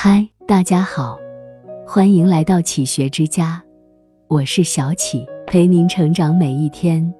[0.00, 1.18] 嗨，大家好，
[1.84, 3.60] 欢迎来到启学之家，
[4.28, 7.12] 我是小启，陪您成长每一天，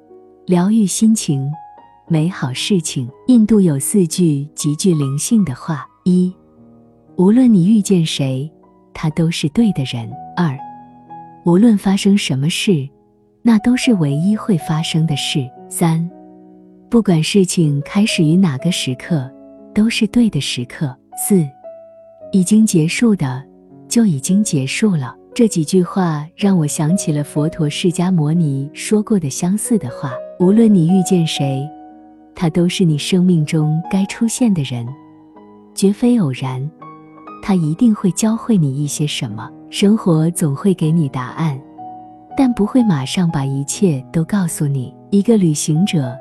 [0.46, 1.50] 疗愈心情，
[2.06, 3.10] 美好事情。
[3.26, 6.32] 印度有四句极具灵性的话：一，
[7.16, 8.48] 无论你遇见谁，
[8.94, 10.56] 他都是对的人；二，
[11.44, 12.88] 无论发生什么事，
[13.42, 16.08] 那都是唯一会发生的事；三，
[16.88, 19.28] 不管事情开始于哪个时刻，
[19.74, 20.86] 都是对的时刻；
[21.16, 21.44] 四。
[22.30, 23.42] 已经结束的，
[23.88, 25.14] 就已经结束了。
[25.34, 31.66] 这几句话让我想起了佛陀释迦牟尼说过的相似的话：无论你遇见谁，
[32.34, 34.86] 他都是你生命中该出现的人，
[35.74, 36.68] 绝非偶然。
[37.42, 39.50] 他一定会教会你一些什么。
[39.70, 41.58] 生活总会给你答案，
[42.36, 44.94] 但不会马上把一切都告诉你。
[45.10, 46.14] 一个旅行者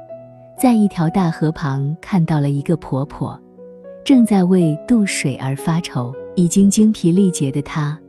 [0.57, 3.37] 在一条大河旁看到了一个婆婆。
[4.07, 7.99] 正在为渡水而发愁，已经精疲力竭的她，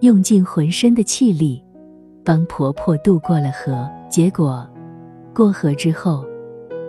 [0.00, 1.62] 用尽浑身的气力，
[2.24, 3.88] 帮婆婆渡过了河。
[4.10, 4.68] 结果，
[5.32, 6.24] 过河之后，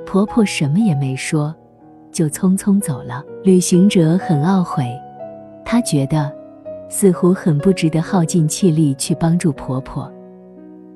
[0.07, 1.53] 婆婆什么也没说，
[2.11, 3.23] 就匆匆走了。
[3.43, 4.85] 旅行者很懊悔，
[5.63, 6.33] 他觉得
[6.89, 10.11] 似乎很不值得耗尽气力去帮助婆婆，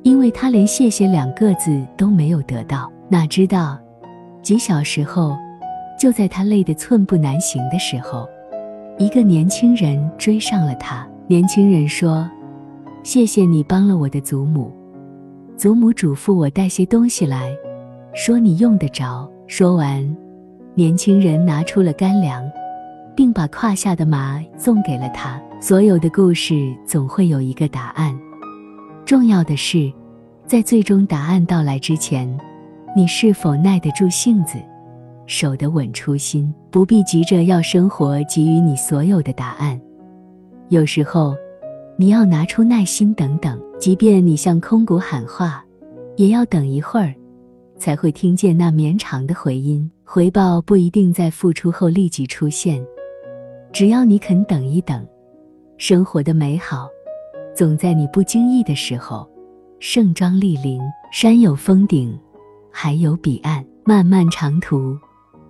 [0.02, 2.92] 因为他连谢谢两个字都没有得到。
[3.08, 3.78] 哪知道，
[4.42, 5.38] 几小时后。
[6.02, 8.28] 就在他累得寸步难行的时候，
[8.98, 11.08] 一个年轻人追上了他。
[11.28, 12.28] 年轻人说
[13.06, 14.72] ：“谢谢你帮了我的祖母，
[15.56, 17.56] 祖母嘱咐我带些东西来，
[18.16, 20.18] 说你用得着。”说完，
[20.74, 22.50] 年轻人拿出了干粮，
[23.16, 25.40] 并把胯下的马送给了他。
[25.60, 28.20] 所有的故事总会有一个答案，
[29.06, 29.94] 重要的是，
[30.48, 32.28] 在最终答案到来之前，
[32.96, 34.58] 你是否耐得住性子。
[35.32, 39.80] 守得稳初心，不必急着要生活给予你所有的答案。
[40.68, 41.34] 有时候，
[41.96, 45.64] 你要拿出耐心等等，即便你向空谷喊话，
[46.18, 47.16] 也要等一会儿，
[47.78, 49.90] 才会听见那绵长的回音。
[50.04, 52.86] 回报不一定在付出后立即出现，
[53.72, 55.08] 只要你肯等一等，
[55.78, 56.90] 生活的美好，
[57.56, 59.26] 总在你不经意的时候
[59.80, 60.82] 盛装莅临。
[61.14, 62.20] 山有峰顶，
[62.70, 64.94] 海有彼岸，漫漫长途。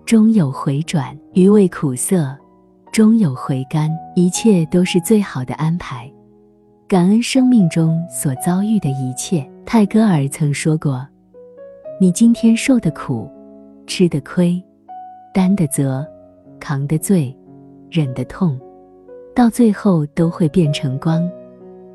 [0.06, 2.38] 终有回转，余味苦涩，
[2.92, 3.90] 终有回甘。
[4.16, 6.12] 一切都是最好的安排。
[6.88, 9.50] 感恩生命中所遭遇的一切。
[9.66, 11.08] 泰戈尔曾说过
[12.02, 13.30] ：“你今天受的苦，
[13.88, 14.62] 吃的亏，
[15.34, 16.06] 担的责，
[16.60, 17.34] 扛的罪，
[17.90, 18.60] 忍的痛，
[19.34, 21.30] 到最后都会变成光，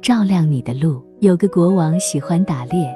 [0.00, 2.95] 照亮你的路。”有个国王喜欢打猎，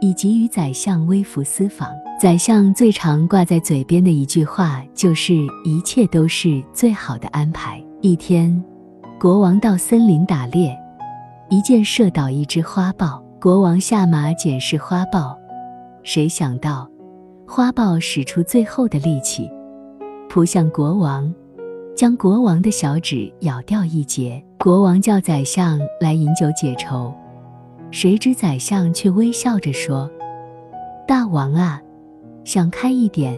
[0.00, 1.88] 以及与宰相微服私访。
[2.20, 5.34] 宰相最常挂在嘴边的一句话就是
[5.64, 7.82] “一切都是最好的安排”。
[8.00, 8.62] 一天，
[9.20, 10.76] 国王到森林打猎，
[11.50, 13.22] 一箭射倒一只花豹。
[13.38, 15.38] 国王下马检视花豹，
[16.02, 16.88] 谁想到，
[17.46, 19.48] 花豹使出最后的力气，
[20.28, 21.32] 扑向国王，
[21.94, 24.42] 将国王的小指咬掉一截。
[24.58, 27.14] 国王叫宰相来饮酒解愁，
[27.90, 30.10] 谁知宰相却微笑着说
[31.06, 31.80] ：“大王啊。”
[32.44, 33.36] 想开一点，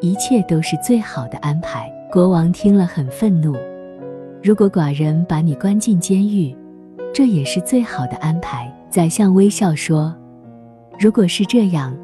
[0.00, 1.92] 一切都是最好的安排。
[2.10, 3.54] 国王听了很愤怒。
[4.42, 6.56] 如果寡人把你关进监狱，
[7.12, 8.72] 这也是最好的安排。
[8.88, 10.16] 宰相微笑说
[10.98, 11.94] ：“如果是这样，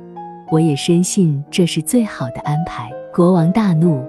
[0.51, 4.05] 我也深信这是最好的安排。”国王大怒，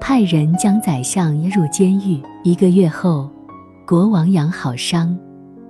[0.00, 2.22] 派人将宰相押入监狱。
[2.44, 3.28] 一个月后，
[3.84, 5.18] 国王养好伤，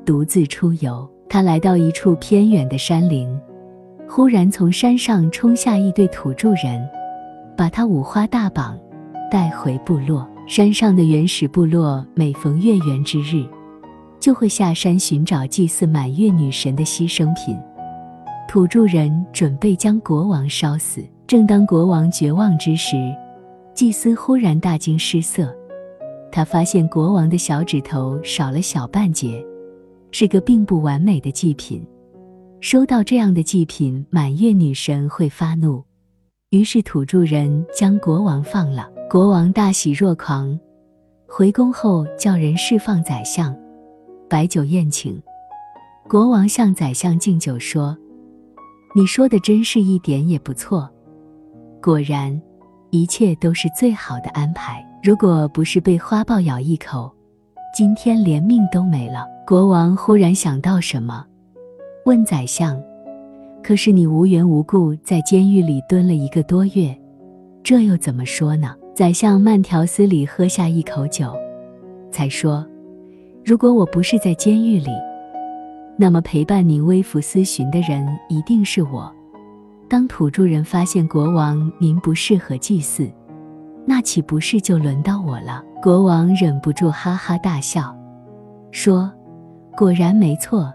[0.05, 1.09] 独自出游。
[1.29, 3.29] 他来到一处偏远的山林。
[4.09, 6.89] 忽然从山上冲下一对土著人，
[7.57, 8.79] 把他五花大绑，
[9.31, 10.29] 带回部落。
[10.47, 13.45] 山上的原始部落每逢月圆之日，
[14.21, 17.59] 就会下山寻找祭祀满月女神的牺牲品。
[18.49, 21.05] 土著人准备将国王烧死。
[21.27, 22.95] 正当国王绝望之时，
[23.75, 25.53] 祭司忽然大惊失色，
[26.31, 29.45] 他发现国王的小指头少了小半截，
[30.11, 31.87] 是个并不完美的祭品。
[32.61, 35.85] 收到这样的祭品，满月女神会发怒。
[36.51, 38.91] 于是土著人将国王放了。
[39.09, 40.59] 国王大喜若狂，
[41.29, 43.57] 回宫后叫人释放宰相，
[44.29, 45.23] 摆酒宴请。
[46.09, 47.97] 国王向宰相敬酒说
[48.97, 50.91] ：“你说的真是一点也不错。
[51.81, 52.41] 果然，
[52.91, 54.85] 一切都是最好的安排。
[55.03, 57.13] 如果不是被花豹咬一口，
[57.77, 61.27] 今天连命都没了。”国王忽然想到什么。
[62.07, 62.83] 问宰相
[63.63, 66.99] ：“可是你无缘无故在监狱里蹲了一个多月，
[67.63, 71.37] 这又怎么说呢？”宰相慢条斯理喝下一口酒，
[72.11, 72.67] 才说
[73.45, 74.91] ：“如果我不是在监狱里，
[75.99, 79.15] 那么陪伴您微服私巡的人一定是我。
[79.87, 83.07] 当土著人发现国王您不适合祭祀，
[83.87, 87.97] 那岂不是就轮到我了？”国王忍不住哈哈大笑，
[88.73, 89.11] 说
[89.77, 90.73] ：“果然没错，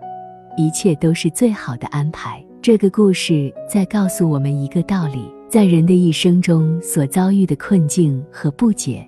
[0.58, 9.06] 一切都是最好的安排。”这个故事在告诉我们一个道理：在人的一生中所遭遇的困境和不解，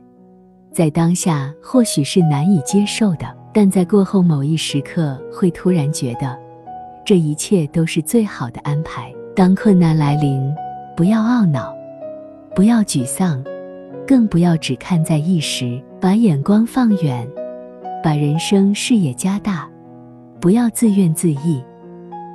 [0.72, 6.36] 在当下或许是难以接受的，但在过后某一时刻，会突然觉得
[7.06, 9.14] 这一切都是最好的安排。
[9.36, 10.52] 当困难来临，
[10.98, 11.72] 不要懊恼，
[12.56, 13.44] 不要沮丧，
[14.06, 17.28] 更不要只看在一时，把眼光放远，
[18.04, 19.70] 把人生视野加大，
[20.40, 21.64] 不要自怨自艾。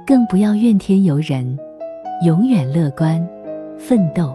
[0.07, 1.59] 更不要怨天尤人，
[2.25, 3.23] 永远乐观、
[3.77, 4.35] 奋斗，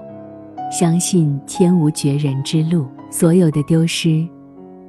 [0.71, 2.85] 相信天无绝人之路。
[3.09, 4.23] 所有的丢失，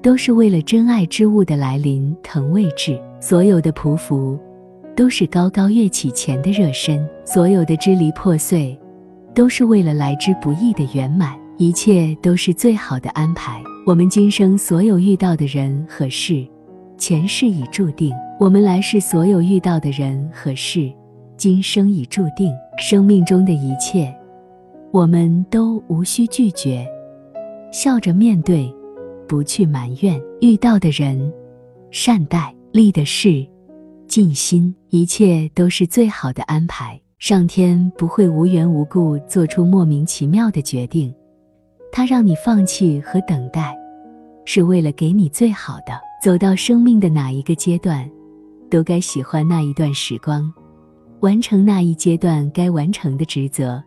[0.03, 4.39] 都是为了真爱之物的来临腾位置；所有的匍匐，
[4.95, 8.79] 都是高高跃起前的热身；所有的支离破碎，
[9.35, 11.35] 都是为了来之不易的圆满。
[11.57, 13.63] 一切都是最好的安排。
[13.87, 16.45] 我们今生所有遇到的人和事。
[16.99, 20.93] 前世已注定，我们来世所有遇到的人和事，
[21.37, 22.53] 今生已注定。
[22.77, 24.13] 生命中的一切，
[24.91, 26.85] 我们都无需拒绝，
[27.71, 28.73] 笑着面对，
[29.29, 30.21] 不去埋怨。
[30.41, 31.33] 遇到的人，
[31.93, 33.47] 善待；立的事，
[34.09, 34.75] 尽心。
[34.91, 37.01] 一切都是最好的安排。
[37.19, 41.15] 上天不会无缘无故做出莫名其妙的决定，
[41.97, 43.73] 他让你放弃和等待，
[44.45, 45.93] 是为了给你最好的。
[46.21, 48.11] 走到生命的哪一个阶段，
[48.69, 50.53] 都该喜欢那一段时光，
[51.21, 53.81] 完成那一阶段该完成的职责，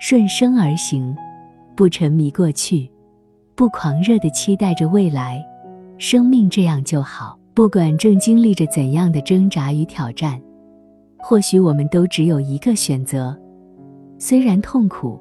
[0.00, 1.14] 顺生而行，
[1.76, 2.90] 不沉迷过去，
[3.54, 5.44] 不狂热的期待着未来。
[5.98, 7.38] 生命这样就好。
[7.52, 10.40] 不管正经历着怎样的挣扎与挑战，
[11.18, 13.38] 或许我们都只有一个选择：
[14.18, 15.20] 虽然痛苦，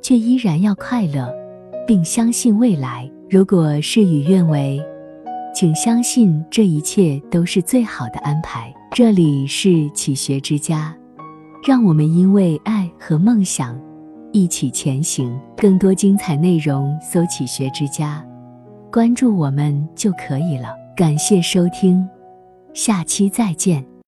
[0.00, 1.28] 却依然要快乐，
[1.92, 3.06] 并相信未来。
[3.28, 4.82] 如果事与愿违，
[5.54, 8.72] 请相信，这一切都是最好的安排。
[8.92, 10.96] 这里是启学之家，
[11.62, 13.78] 让我们因为爱和梦想
[14.32, 15.38] 一起前行。
[15.54, 18.24] 更多精彩内容，搜“启学之家”，
[18.90, 20.70] 关注我们就可以了。
[20.96, 22.08] 感谢收听，
[22.72, 23.91] 下期再见。